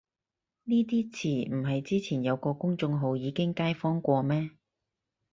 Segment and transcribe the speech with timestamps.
[0.63, 4.49] 呢啲詞唔係之前有個公眾號已經街訪過咩